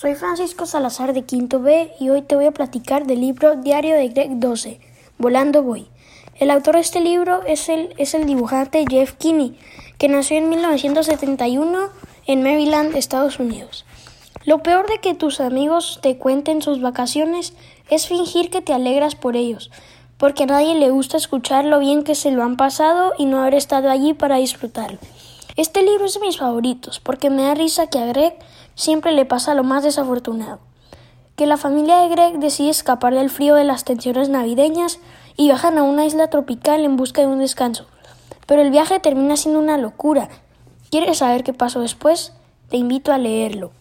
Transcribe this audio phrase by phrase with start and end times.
[0.00, 3.96] soy Francisco Salazar de Quinto B y hoy te voy a platicar del libro Diario
[3.96, 4.78] de Greg 12,
[5.18, 5.88] Volando Voy.
[6.38, 9.58] El autor de este libro es el, es el dibujante Jeff Kinney,
[9.98, 11.88] que nació en 1971
[12.28, 13.86] en Maryland, Estados Unidos.
[14.44, 17.54] Lo peor de que tus amigos te cuenten sus vacaciones
[17.90, 19.72] es fingir que te alegras por ellos,
[20.16, 23.40] porque a nadie le gusta escuchar lo bien que se lo han pasado y no
[23.40, 25.00] haber estado allí para disfrutarlo.
[25.58, 28.38] Este libro es de mis favoritos, porque me da risa que a Greg
[28.76, 30.60] siempre le pasa lo más desafortunado.
[31.34, 35.00] Que la familia de Greg decide escapar del frío de las tensiones navideñas
[35.36, 37.86] y viajan a una isla tropical en busca de un descanso.
[38.46, 40.28] Pero el viaje termina siendo una locura.
[40.92, 42.34] ¿Quieres saber qué pasó después?
[42.68, 43.72] Te invito a leerlo.